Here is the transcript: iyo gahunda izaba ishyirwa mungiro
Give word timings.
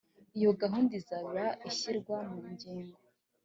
iyo 0.37 0.51
gahunda 0.61 0.91
izaba 0.99 1.43
ishyirwa 1.69 2.15
mungiro 2.31 2.93